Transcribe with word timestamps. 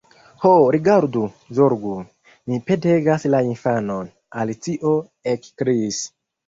"Ho, 0.43 0.51
rigardu, 0.75 1.25
zorgu,—mi 1.59 2.61
petegas—la 2.71 3.45
infanon!" 3.53 4.13
Alicio 4.43 4.99
ekkriis. 5.39 6.07